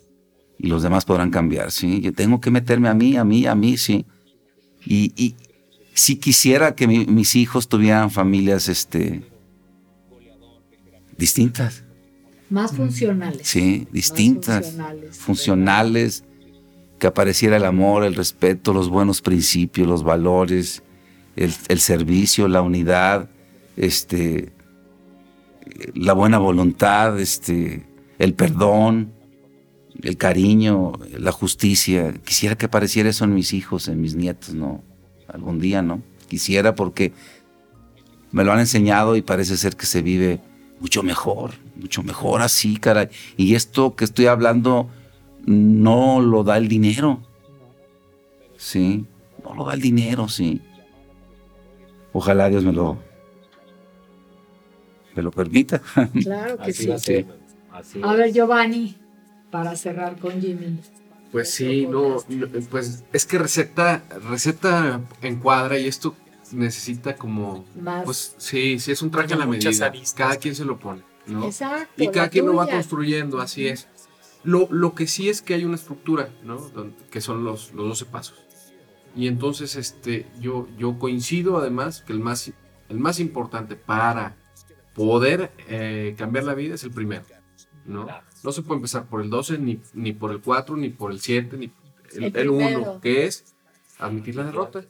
[0.58, 2.00] los demás podrán cambiar, ¿sí?
[2.00, 4.06] Yo tengo que meterme a mí, a mí, a mí, sí.
[4.84, 5.34] Y,
[5.94, 9.22] si quisiera que mis hijos tuvieran familias este,
[11.18, 11.84] distintas.
[12.48, 13.46] Más funcionales.
[13.48, 14.76] Sí, distintas.
[15.12, 16.24] Funcionales.
[16.98, 20.82] Que apareciera el amor, el respeto, los buenos principios, los valores,
[21.36, 23.28] el, servicio, la unidad,
[23.82, 24.52] este,
[25.94, 27.84] la buena voluntad, este,
[28.20, 29.12] el perdón,
[30.02, 32.14] el cariño, la justicia.
[32.24, 34.84] Quisiera que apareciera eso en mis hijos, en mis nietos, ¿no?
[35.26, 36.00] Algún día, ¿no?
[36.28, 37.12] Quisiera porque
[38.30, 40.40] me lo han enseñado y parece ser que se vive
[40.78, 43.08] mucho mejor, mucho mejor así, caray.
[43.36, 44.88] Y esto que estoy hablando
[45.44, 47.20] no lo da el dinero.
[48.56, 49.06] Sí,
[49.42, 50.60] no lo da el dinero, sí.
[52.12, 52.98] Ojalá Dios me lo,
[55.14, 55.80] me lo permita.
[56.22, 57.26] Claro que sí.
[58.02, 58.96] A ver, Giovanni,
[59.50, 60.78] para cerrar con Jimmy.
[61.30, 62.18] Pues sí, no,
[62.70, 66.14] pues es que receta, receta encuadra y esto
[66.52, 67.64] necesita como...
[67.80, 68.04] Más.
[68.04, 69.70] Pues sí, sí es un traje a la medida.
[70.14, 71.46] Cada quien se lo pone, ¿no?
[71.46, 72.02] Exacto.
[72.02, 73.88] Y cada quien lo va construyendo, así es.
[74.44, 76.58] Lo, lo, que sí es que hay una estructura, ¿no?
[77.10, 78.38] Que son los, los 12 pasos.
[79.16, 82.52] Y entonces este, yo, yo coincido además que el más,
[82.88, 84.36] el más importante para
[84.94, 87.24] poder eh, cambiar la vida es el primero,
[87.86, 88.06] ¿no?
[88.42, 91.20] No se puede empezar por el 12, ni, ni por el 4, ni por el
[91.20, 91.72] 7, ni
[92.14, 93.54] el, el 1, que es
[93.98, 94.84] admitir la derrota.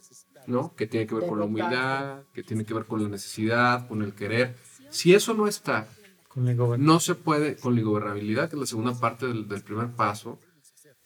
[0.46, 0.74] ¿no?
[0.74, 4.02] Que tiene que ver con la humildad, que tiene que ver con la necesidad, con
[4.02, 4.56] el querer.
[4.90, 5.88] Si eso no está,
[6.34, 10.38] no se puede, con la ingobernabilidad, que es la segunda parte del, primer paso,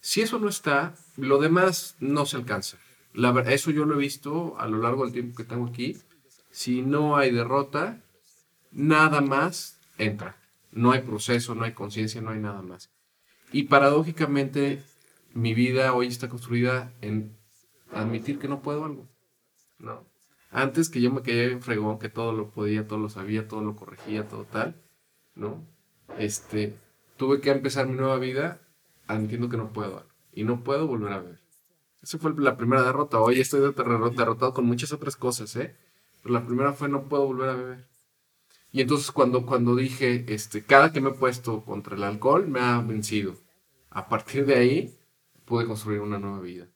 [0.00, 2.78] si eso no está, lo demás no se alcanza.
[3.12, 5.96] La, eso yo lo he visto a lo largo del tiempo que tengo aquí.
[6.50, 8.02] Si no hay derrota,
[8.77, 10.37] nada más entra.
[10.71, 12.91] No hay proceso, no hay conciencia, no hay nada más.
[13.51, 14.83] Y paradójicamente,
[15.33, 17.35] mi vida hoy está construida en
[17.93, 19.09] admitir que no puedo algo.
[19.79, 20.05] ¿no?
[20.51, 23.62] Antes que yo me quedé en fregón, que todo lo podía, todo lo sabía, todo
[23.62, 24.77] lo corregía, todo tal,
[25.35, 25.67] ¿no?
[26.19, 26.79] Este,
[27.17, 28.61] tuve que empezar mi nueva vida
[29.07, 31.41] admitiendo que no puedo y no puedo volver a ver.
[32.03, 33.19] Esa fue la primera derrota.
[33.21, 35.75] Hoy estoy derrotado con muchas otras cosas, ¿eh?
[36.23, 37.95] Pero la primera fue no puedo volver a beber.
[38.72, 42.61] Y entonces cuando, cuando dije, este, cada que me he puesto contra el alcohol me
[42.61, 43.37] ha vencido.
[43.90, 44.98] A partir de ahí
[45.44, 46.68] pude construir una nueva vida.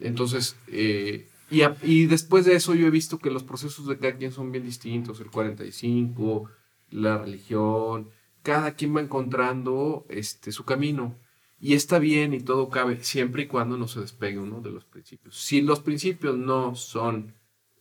[0.00, 4.32] Entonces, eh, y, después de eso yo he visto que los procesos de cada quien
[4.32, 6.48] son bien distintos, el 45,
[6.90, 8.08] la religión,
[8.42, 11.18] cada quien va encontrando este, su camino.
[11.60, 14.86] Y está bien y todo cabe, siempre y cuando no se despegue uno de los
[14.86, 15.36] principios.
[15.36, 17.34] Si los principios no son,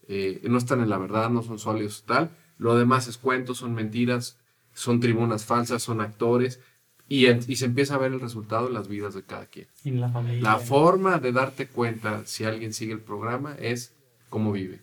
[0.07, 3.73] eh, no están en la verdad, no son sólidos tal, lo demás es cuentos, son
[3.73, 4.37] mentiras,
[4.75, 6.59] son tribunas falsas, son actores,
[7.07, 9.67] y, se empieza a ver el resultado en las vidas de cada quien.
[9.83, 13.95] la forma de darte cuenta si alguien sigue el programa es
[14.29, 14.79] cómo vive.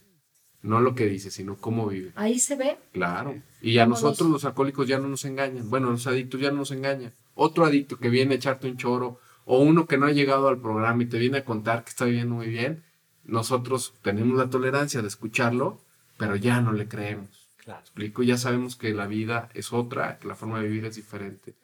[0.61, 2.11] No lo que dice, sino cómo vive.
[2.17, 2.79] Ahí se ve.
[2.91, 3.41] Claro.
[3.63, 4.45] Y a nosotros los...
[4.45, 5.71] alcohólicos ya no nos engañan.
[5.71, 7.13] Bueno, los adictos ya no nos engañan.
[7.35, 10.61] Otro adicto que viene a echarte un choro o uno que no ha llegado al
[10.61, 12.83] programa y te viene a contar que está viviendo muy bien,
[13.25, 15.81] nosotros tenemos la tolerancia de escucharlo,
[16.17, 17.48] pero ya no le creemos.
[17.69, 17.83] Claro.
[17.83, 21.55] Explico, ya sabemos que la vida es otra, que la forma de vivir es diferente.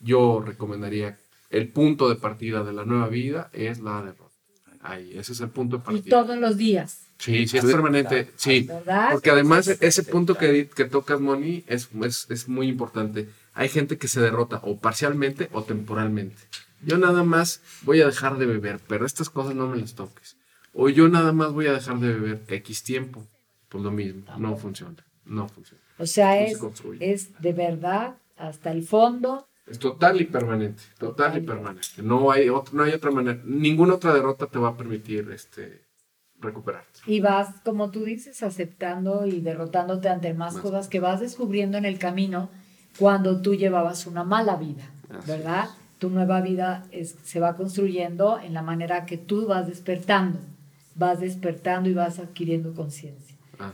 [0.00, 1.16] Yo recomendaría
[1.48, 4.34] el punto de partida de la nueva vida es la derrota.
[4.80, 6.02] Ahí, ese es el punto de partida.
[6.04, 7.02] Y todos los días.
[7.18, 8.32] Sí, sí, es permanente.
[8.34, 8.68] Sí,
[9.12, 13.28] porque además ese punto que, que tocas, Moni, es, es, es muy importante.
[13.54, 16.42] Hay gente que se derrota o parcialmente o temporalmente.
[16.84, 20.36] Yo nada más voy a dejar de beber, pero estas cosas no me las toques.
[20.72, 23.24] O yo nada más voy a dejar de beber X tiempo.
[23.68, 25.04] Pues lo mismo, no funciona.
[25.28, 25.82] No funciona.
[25.98, 26.60] O sea, es,
[27.00, 32.02] es de verdad hasta el fondo es total y permanente, total y permanente.
[32.02, 35.82] No hay, no hay otra manera, ninguna otra derrota te va a permitir este,
[36.40, 37.00] recuperarte.
[37.06, 41.84] Y vas, como tú dices, aceptando y derrotándote ante más, cosas que vas descubriendo en
[41.84, 42.48] el camino
[42.98, 44.90] cuando tú llevabas una mala vida,
[45.26, 45.68] ¿verdad?
[45.98, 50.38] Tu nueva vida es, se va construyendo en la manera que tú vas despertando,
[50.94, 53.27] vas despertando y vas adquiriendo conciencia.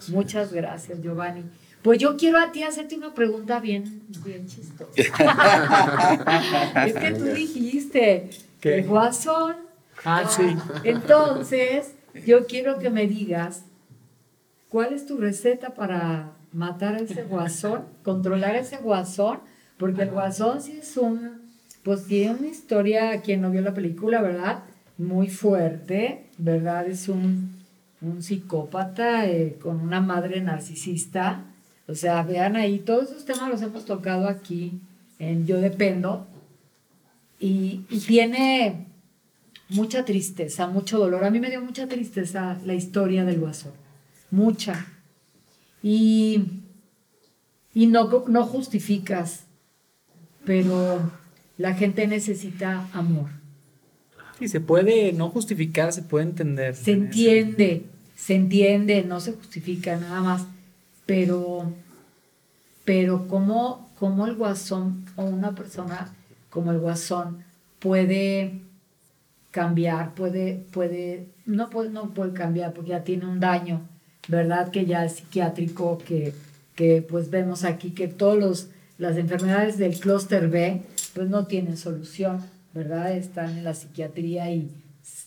[0.08, 1.44] Muchas gracias, Giovanni.
[1.82, 4.90] Pues yo quiero a ti hacerte una pregunta bien, bien chistosa.
[6.86, 9.56] es que tú dijiste que el guasón.
[10.04, 10.56] Ah, sí.
[10.82, 11.92] Entonces,
[12.26, 13.64] yo quiero que me digas
[14.70, 19.40] cuál es tu receta para matar a ese guasón, controlar a ese guasón,
[19.76, 21.42] porque el guasón sí es un,
[21.82, 24.62] pues tiene una historia, quien no vio la película, ¿verdad?
[24.96, 26.86] Muy fuerte, ¿verdad?
[26.86, 27.63] Es un,
[28.00, 31.44] un psicópata eh, con una madre narcisista
[31.86, 34.80] o sea, vean ahí, todos esos temas los hemos tocado aquí
[35.18, 36.26] en Yo Dependo
[37.38, 38.86] y, tiene
[39.68, 41.24] mucha tristeza, mucho dolor.
[41.24, 43.72] A mí me dio mucha tristeza la historia del guasón,
[44.30, 44.86] mucha.
[45.82, 46.62] Y,
[47.74, 49.44] y no, no justificas,
[50.46, 51.12] pero
[51.58, 53.28] la gente necesita amor.
[54.38, 56.74] Sí, se puede no justificar, se puede entender.
[56.74, 60.46] Se entiende, se entiende, no se justifica nada más
[61.06, 61.72] pero,
[62.84, 66.14] pero ¿cómo, cómo el guasón o una persona
[66.50, 67.44] como el guasón
[67.78, 68.60] puede
[69.50, 73.82] cambiar, puede, puede, no puede, no puede cambiar porque ya tiene un daño,
[74.28, 74.70] ¿verdad?
[74.70, 76.32] Que ya es psiquiátrico, que,
[76.74, 78.68] que pues vemos aquí que todas
[78.98, 82.40] las enfermedades del clúster B pues no tienen solución,
[82.74, 83.16] ¿verdad?
[83.16, 84.70] Están en la psiquiatría y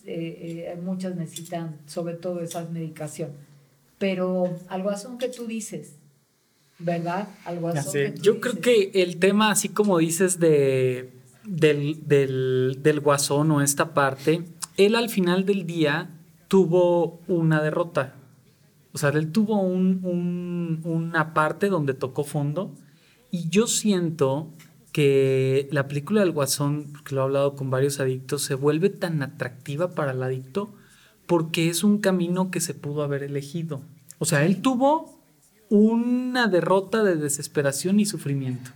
[0.06, 3.32] eh, eh, muchas necesitan sobre todo esa medicación
[3.98, 5.96] pero algo así que tú dices,
[6.80, 7.30] ¿verdad?
[7.46, 8.00] Algo así.
[8.22, 11.12] Yo creo que el tema, así como dices, de,
[11.44, 14.44] del, del, guasón o esta parte,
[14.78, 16.12] él al final del día
[16.48, 18.16] tuvo una derrota.
[18.94, 22.74] O sea, él tuvo un, una parte donde tocó fondo
[23.32, 24.48] y yo siento
[24.98, 29.22] que la película del Guasón, que lo he hablado con varios adictos, se vuelve tan
[29.22, 30.74] atractiva para el adicto
[31.28, 33.84] porque es un camino que se pudo haber elegido.
[34.18, 35.22] O sea, él tuvo
[35.70, 38.72] una derrota de desesperación y sufrimiento.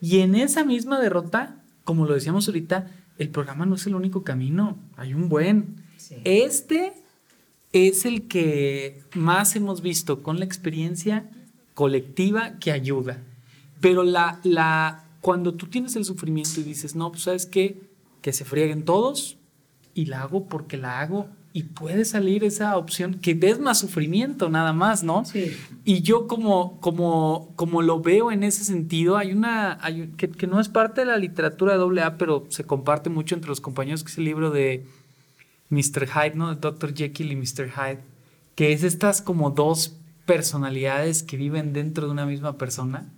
[0.00, 4.24] Y en esa misma derrota, como lo decíamos ahorita, el programa no es el único
[4.24, 5.84] camino, hay un buen.
[6.24, 6.94] Este
[7.72, 11.30] es el que más hemos visto con la experiencia
[11.74, 13.22] colectiva que ayuda.
[13.80, 17.80] Pero la, la, cuando tú tienes el sufrimiento y dices, no, pues sabes qué,
[18.20, 19.38] que se frieguen todos
[19.94, 24.50] y la hago porque la hago y puede salir esa opción que es más sufrimiento
[24.50, 25.24] nada más, ¿no?
[25.24, 25.56] Sí.
[25.82, 30.46] Y yo como, como, como lo veo en ese sentido, hay una, hay, que, que,
[30.46, 34.04] no es parte de la literatura de AA, pero se comparte mucho entre los compañeros,
[34.04, 34.84] que es el libro de
[35.70, 36.06] Mr.
[36.06, 36.54] Hyde, ¿no?
[36.54, 36.94] De Dr.
[36.94, 37.70] Jekyll y Mr.
[37.70, 38.00] Hyde,
[38.56, 43.10] que es estas como dos personalidades que viven dentro de una misma persona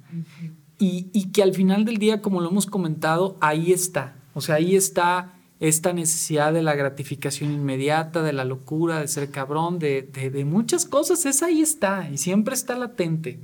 [0.78, 4.56] y, y que al final del día, como lo hemos comentado, ahí está, o sea,
[4.56, 10.02] ahí está esta necesidad de la gratificación inmediata, de la locura, de ser cabrón, de,
[10.02, 13.40] de, muchas cosas, esa ahí está y siempre está latente.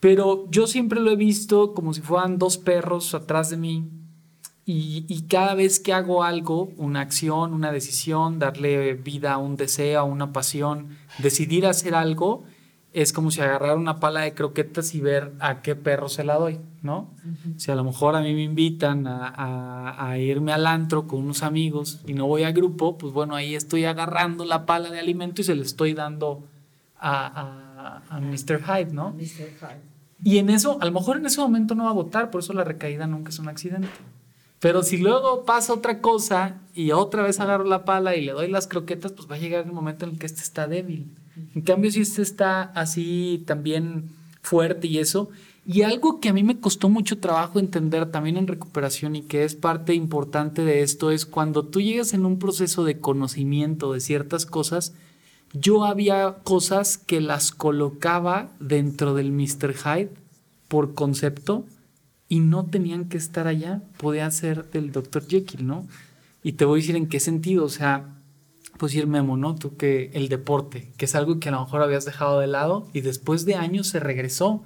[0.00, 3.90] Pero yo siempre lo he visto como si fueran dos perros atrás de mí
[4.64, 9.56] y, y, cada vez que hago algo, una acción, una decisión, darle vida a un
[9.56, 12.44] deseo, a una pasión, decidir hacer algo,
[12.92, 16.36] es como si agarrar una pala de croquetas y ver a qué perro se la
[16.36, 17.10] doy, ¿no?
[17.56, 22.00] Si a lo mejor a mí me invitan a, irme al antro con unos amigos
[22.06, 25.44] y no voy al grupo, pues bueno, ahí estoy agarrando la pala de alimento y
[25.44, 26.44] se le estoy dando
[26.98, 28.62] a, a, Mr.
[28.62, 29.10] Hyde, ¿no?
[29.10, 29.50] Mr.
[29.60, 29.82] Hyde.
[30.24, 32.52] Y en eso, a lo mejor en ese momento no va a votar, por eso
[32.52, 33.88] la recaída nunca es un accidente.
[34.60, 38.50] Pero si luego pasa otra cosa y otra vez agarro la pala y le doy
[38.50, 41.14] las croquetas, pues va a llegar el momento en el que este está débil.
[41.54, 44.10] En cambio, si este está así también
[44.42, 45.30] fuerte y eso,
[45.70, 49.44] Y algo que a mí me costó mucho trabajo entender también en recuperación y que
[49.44, 54.00] es parte importante de esto es cuando tú llegas en un proceso de conocimiento de
[54.00, 54.94] ciertas cosas,
[55.52, 59.74] yo había cosas que las colocaba dentro del Mr.
[59.74, 60.10] Hyde
[60.68, 61.66] por concepto
[62.30, 65.26] y no tenían que estar allá, podían ser del Dr.
[65.28, 65.86] Jekyll, ¿no?
[66.42, 68.17] Y te voy a decir en qué sentido, o sea,
[68.78, 69.54] pues ir Memo, ¿no?
[69.54, 72.88] Tú que el deporte, que es algo que a lo mejor habías dejado de lado
[72.92, 74.62] y después de años se regresó.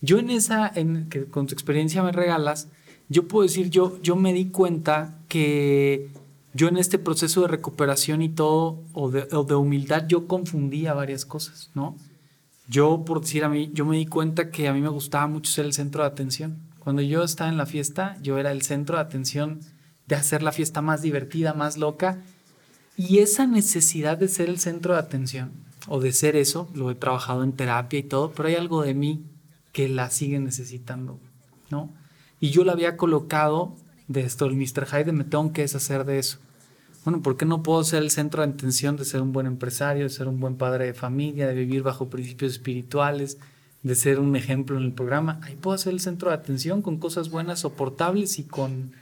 [0.00, 2.68] Yo en esa, en, que con tu experiencia me regalas,
[3.08, 6.10] yo puedo decir, yo, yo me di cuenta que
[6.52, 10.94] yo en este proceso de recuperación y todo, o de, o de humildad, yo confundía
[10.94, 11.96] varias cosas, ¿no?
[12.68, 15.50] Yo, por decir a mí, yo me di cuenta que a mí me gustaba mucho
[15.50, 16.58] ser el centro de atención.
[16.78, 19.60] Cuando yo estaba en la fiesta, yo era el centro de atención
[20.06, 22.22] de hacer la fiesta más divertida, más loca.
[22.96, 25.52] Y esa necesidad de ser el centro de atención
[25.88, 28.94] o de ser eso, lo he trabajado en terapia y todo, pero hay algo de
[28.94, 29.24] mí
[29.72, 31.18] que la sigue necesitando,
[31.70, 31.90] ¿no?
[32.40, 33.74] Y yo la había colocado
[34.06, 34.86] de esto, el Mr.
[34.86, 36.38] Hyde, me tengo que deshacer de eso.
[37.04, 40.04] Bueno, ¿por qué no puedo ser el centro de atención de ser un buen empresario,
[40.04, 43.38] de ser un buen padre de familia, de vivir bajo principios espirituales,
[43.82, 45.40] de ser un ejemplo en el programa?
[45.42, 48.92] Ahí puedo ser el centro de atención con cosas buenas, soportables y con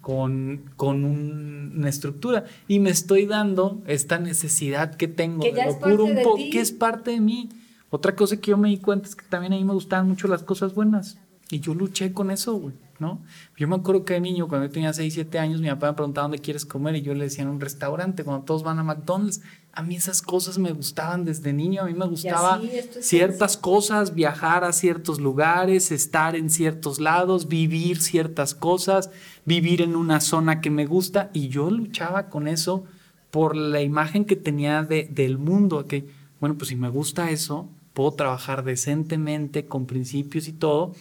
[0.00, 2.44] con, con una estructura.
[2.68, 6.60] Y me estoy dando esta necesidad que tengo que de lo puro un poco, que
[6.60, 7.48] es parte de mí.
[7.90, 10.28] Otra cosa que yo me di cuenta es que también a mí me gustaban mucho
[10.28, 11.18] las cosas buenas.
[11.50, 13.20] Y yo luché con eso, güey, ¿no?
[13.56, 15.94] Yo me acuerdo que de niño, cuando yo tenía 6, 7 años, mi papá me
[15.94, 18.84] preguntaba dónde quieres comer y yo le decía en un restaurante, cuando todos van a
[18.84, 19.42] McDonald's.
[19.72, 22.60] A mí esas cosas me gustaban desde niño, a mí me gustaba
[23.00, 29.10] ciertas cosas, viajar a ciertos lugares, estar en ciertos lados, vivir ciertas cosas,
[29.44, 32.84] vivir en una zona que me gusta y yo luchaba con eso
[33.30, 36.06] por la imagen que tenía de, del mundo, que
[36.40, 40.94] bueno, pues si me gusta eso, puedo trabajar decentemente, con principios y todo,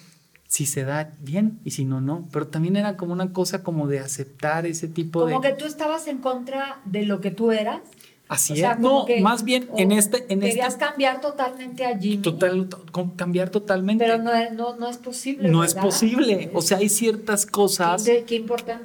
[0.48, 2.28] si se da bien y si no, no.
[2.32, 5.34] Pero también era como una cosa como de aceptar ese tipo de...
[5.34, 7.82] Como que tú estabas en contra de lo que tú eras.
[8.30, 8.80] Así es.
[8.80, 10.32] No, más bien en este...
[10.32, 12.20] En querías este, cambiar totalmente a Jimmy.
[12.20, 12.70] Total,
[13.16, 14.06] cambiar totalmente.
[14.06, 15.50] Pero no, no, no es posible.
[15.50, 16.52] No es posible.
[16.54, 18.08] O sea, hay ciertas cosas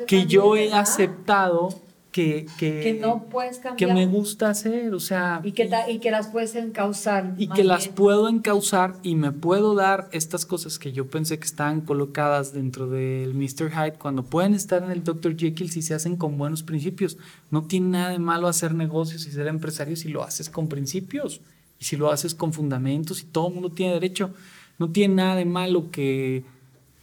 [0.06, 1.83] que yo he aceptado
[2.14, 3.76] que, que, no puedes cambiar.
[3.76, 5.40] Que me gusta hacer, o sea...
[5.42, 7.34] Y que, y que las puedes encauzar.
[7.38, 11.44] Y que las puedo encauzar y me puedo dar estas cosas que yo pensé que
[11.44, 13.68] estaban colocadas dentro del Mr.
[13.68, 15.36] Hyde cuando pueden estar en el Dr.
[15.36, 17.18] Jekyll si se hacen con buenos principios.
[17.50, 21.40] No tiene nada de malo hacer negocios y ser empresario si lo haces con principios
[21.80, 24.30] y si lo haces con fundamentos y todo el mundo tiene derecho.
[24.78, 26.44] No tiene nada de malo que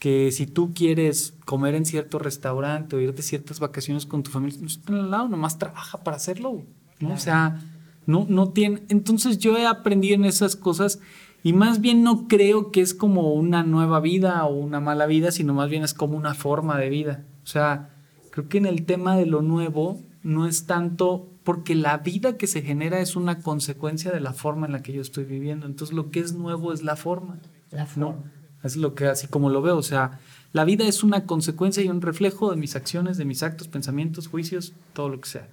[0.01, 4.31] que si tú quieres comer en cierto restaurante o ir de ciertas vacaciones con tu
[4.31, 6.63] familia, no está al lado, nomás trabaja para hacerlo.
[6.99, 7.13] ¿no?
[7.13, 7.61] O sea,
[8.07, 8.81] no, no tiene.
[8.89, 10.99] Entonces yo he aprendido en esas cosas
[11.43, 15.31] y más bien no creo que es como una nueva vida o una mala vida,
[15.31, 17.23] sino más bien es como una forma de vida.
[17.43, 17.91] O sea,
[18.31, 22.47] creo que en el tema de lo nuevo no es tanto porque la vida que
[22.47, 25.67] se genera es una consecuencia de la forma en la que yo estoy viviendo.
[25.67, 27.37] Entonces lo que es nuevo es la forma.
[27.69, 28.31] La forma.
[28.63, 30.19] Es lo que así como lo veo, o sea,
[30.53, 34.27] la vida es una consecuencia y un reflejo de mis acciones, de mis actos, pensamientos,
[34.27, 35.47] juicios, todo lo que sea.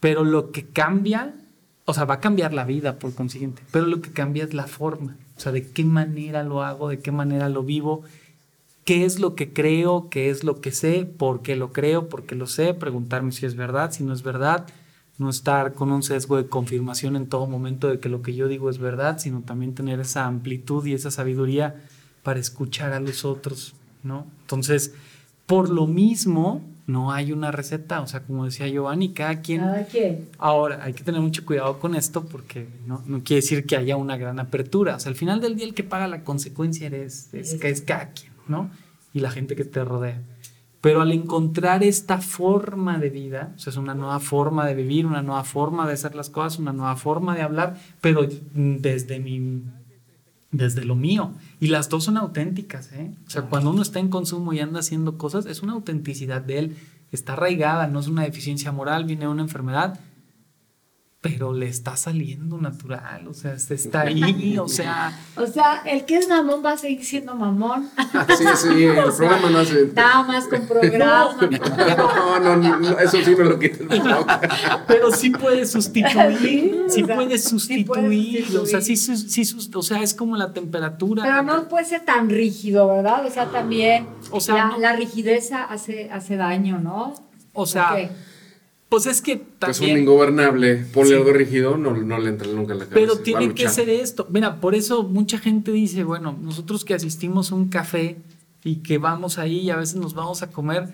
[0.00, 1.34] Pero lo que cambia,
[1.84, 4.66] o sea, va a cambiar la vida por consiguiente, pero lo que cambia es la
[4.66, 8.02] forma, o sea, de qué manera lo hago, de qué manera lo vivo,
[8.84, 12.24] qué es lo que creo, qué es lo que sé, por qué lo creo, por
[12.24, 14.66] qué lo sé, preguntarme si es verdad, si no es verdad,
[15.18, 18.48] no estar con un sesgo de confirmación en todo momento de que lo que yo
[18.48, 21.82] digo es verdad, sino también tener esa amplitud y esa sabiduría
[22.26, 24.26] para escuchar a los otros, ¿no?
[24.40, 24.92] Entonces,
[25.46, 29.60] por lo mismo, no hay una receta, o sea, como decía Giovanni, cada quien...
[29.60, 30.28] Cada quien.
[30.36, 33.96] Ahora, hay que tener mucho cuidado con esto porque no, no quiere decir que haya
[33.96, 37.32] una gran apertura, o sea, al final del día el que paga la consecuencia eres,
[37.32, 38.70] es, que es cada quien, ¿no?
[39.12, 40.20] Y la gente que te rodea.
[40.80, 45.06] Pero al encontrar esta forma de vida, o sea, es una nueva forma de vivir,
[45.06, 49.62] una nueva forma de hacer las cosas, una nueva forma de hablar, pero desde mi
[50.50, 51.32] desde lo mío.
[51.58, 53.12] Y las dos son auténticas, ¿eh?
[53.26, 56.58] O sea, cuando uno está en consumo y anda haciendo cosas, es una autenticidad de
[56.58, 56.76] él.
[57.12, 59.98] Está arraigada, no es una deficiencia moral, viene una enfermedad,
[61.26, 65.12] pero le está saliendo natural, o sea, está ahí, o sea...
[65.36, 67.90] O sea, el que es mamón va a seguir siendo mamón.
[68.36, 69.90] Sí, sí, el programa no hace...
[69.94, 71.36] Nada más con programa.
[72.40, 73.84] No, no, no, eso sí me lo quita.
[74.86, 80.36] Pero sí puede sustituir, sí, puede sustituir, o sea, sí, sí, o sea, es como
[80.36, 81.24] la temperatura.
[81.24, 83.26] Pero no puede ser tan rígido, ¿verdad?
[83.26, 87.14] O sea, también o sea, la, rigidez hace, hace daño, ¿no?
[87.52, 87.96] O sea...
[88.88, 89.70] Pues es que también...
[89.70, 92.94] Es un ingobernable, ponle algo rígido, no, no, le entra nunca en la cabeza.
[92.94, 94.26] Pero tiene que ser esto.
[94.30, 98.16] Mira, por eso mucha gente dice, bueno, nosotros que asistimos a un café
[98.62, 100.88] y que vamos ahí y a veces nos vamos a comer,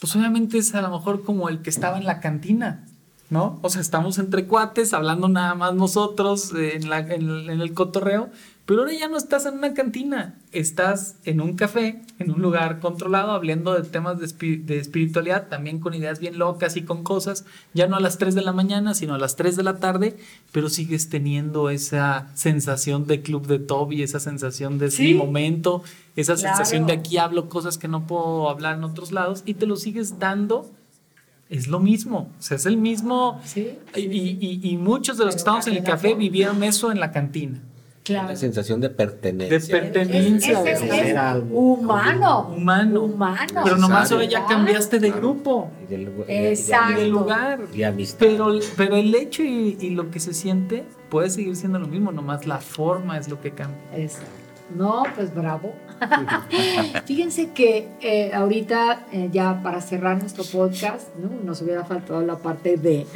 [0.00, 2.86] pues obviamente es a lo mejor como el que estaba en la cantina.
[3.30, 3.58] ¿no?
[3.62, 8.30] O sea, estamos entre cuates, hablando nada más nosotros en, la, en, el cotorreo,
[8.66, 12.80] pero ahora ya no estás en una cantina, estás en un café, en un lugar
[12.80, 17.44] controlado, hablando de temas de, de, espiritualidad, también con ideas bien locas y con cosas,
[17.74, 20.16] ya no a las 3 de la mañana, sino a las 3 de la tarde,
[20.50, 25.14] pero sigues teniendo esa sensación de club de Toby, esa sensación de ¿Sí?
[25.14, 25.84] momento,
[26.16, 29.66] esa sensación de aquí hablo cosas que no puedo hablar en otros lados, y te
[29.66, 30.68] lo sigues dando
[31.48, 33.40] es lo mismo, o sea, es el mismo.
[33.44, 33.78] ¿Sí?
[33.94, 37.62] Y, muchos de los que estamos en el café vivieron eso en la cantina.
[38.06, 38.28] Claro.
[38.28, 39.58] La sensación de pertenencia.
[39.58, 40.62] De pertenencia.
[40.62, 40.80] Es,
[41.50, 42.52] humano.
[42.56, 43.02] Humano.
[43.02, 43.62] Humano.
[43.64, 45.72] Pero nomás ahora ya cambiaste de grupo.
[45.90, 45.94] Y
[46.28, 46.92] Exacto.
[46.92, 47.60] Y de lugar.
[47.74, 48.18] Y amistad.
[48.20, 52.12] Pero, pero el hecho y, y, lo que se siente puede seguir siendo lo mismo,
[52.12, 53.80] nomás la forma es lo que cambia.
[53.96, 54.45] Exacto.
[54.74, 55.74] No, pues bravo.
[57.06, 61.30] Fíjense que eh, ahorita, eh, ya para cerrar nuestro podcast, ¿no?
[61.44, 63.06] nos hubiera faltado la parte de.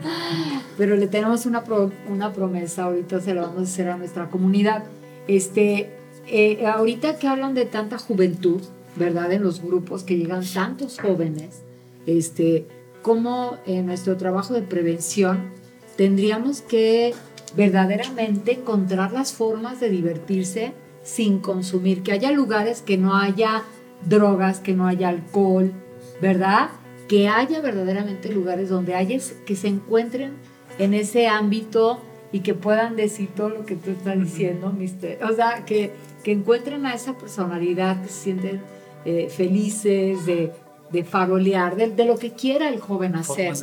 [0.78, 1.64] Pero le tenemos una,
[2.08, 4.84] una promesa, ahorita se la vamos a hacer a nuestra comunidad.
[5.26, 5.90] Este,
[6.26, 8.62] eh, ahorita que hablan de tanta juventud,
[8.96, 9.32] ¿verdad?
[9.32, 11.62] En los grupos que llegan tantos jóvenes,
[12.06, 12.66] este,
[13.02, 15.50] como en nuestro trabajo de prevención
[15.96, 17.14] tendríamos que
[17.56, 20.72] verdaderamente encontrar las formas de divertirse
[21.02, 23.64] sin consumir, que haya lugares que no haya
[24.06, 25.72] drogas, que no haya alcohol,
[26.20, 26.70] ¿verdad?
[27.08, 30.32] Que haya verdaderamente lugares donde haya, que se encuentren
[30.78, 32.00] en ese ámbito
[32.32, 35.22] y que puedan decir todo lo que tú estás diciendo, mister.
[35.24, 35.92] O sea, que,
[36.22, 38.60] que encuentren a esa personalidad, que se sienten
[39.04, 40.52] eh, felices de,
[40.92, 43.54] de farolear, de, de, lo que quiera el joven hacer,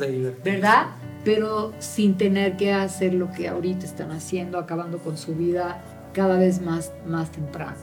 [0.44, 0.86] ¿verdad?
[1.24, 6.38] Pero sin tener que hacer lo que ahorita están haciendo, acabando con su vida cada
[6.38, 7.76] vez más, más temprano.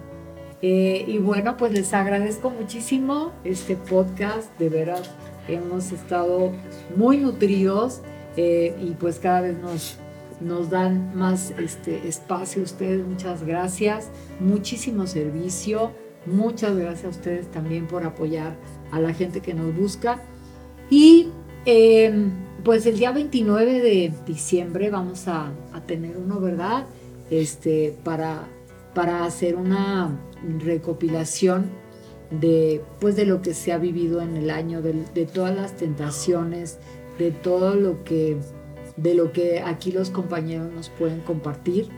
[0.62, 5.12] Eh, y bueno, pues les agradezco muchísimo este podcast, de veras
[5.48, 6.52] hemos estado
[6.96, 8.02] muy nutridos
[8.38, 9.98] eh, y pues cada vez nos,
[10.42, 15.92] nos dan más este, espacio ustedes, muchas gracias, muchísimo servicio,
[16.26, 18.56] muchas gracias a ustedes también por apoyar
[18.92, 20.22] a la gente que nos busca.
[20.90, 21.30] Y
[21.66, 22.32] em,
[22.64, 25.52] pues el día 29 de diciembre vamos a,
[25.88, 26.86] tener uno, ¿verdad?
[27.30, 28.48] este, para,
[28.94, 30.18] para hacer una
[30.60, 31.70] recopilación
[32.32, 34.94] de, pues, de lo que se ha vivido en el año, de,
[35.26, 36.80] todas las tentaciones,
[37.20, 38.38] de todo lo que,
[38.98, 41.90] de lo que aquí los compañeros nos pueden compartir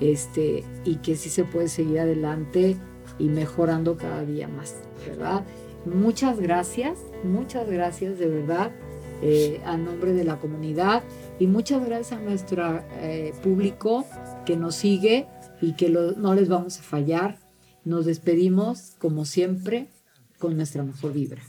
[0.00, 2.76] este, y que sí se puede seguir adelante
[3.18, 4.76] y mejorando cada día más,
[5.06, 5.44] ¿verdad?
[5.84, 8.70] Muchas gracias, muchas gracias de verdad
[9.22, 11.02] eh, a nombre de la comunidad
[11.38, 14.06] y muchas gracias a nuestro eh, público
[14.44, 15.26] que nos sigue
[15.60, 17.38] y que no les vamos a fallar.
[17.84, 19.88] Nos despedimos, como siempre,
[20.38, 21.42] con nuestra mejor vibra.